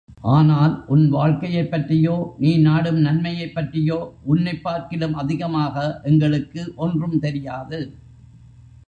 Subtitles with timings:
[0.29, 3.99] ஆனால், உன் வாழ்க்கையைப் பற்றியோ, நீ நாடும் நன்மையைப் பற்றியோ,
[4.23, 7.79] உன்னைப் பார்க்கிலும் அதிகமாக எங்களுக்கு ஒன்றும் தெரியாது.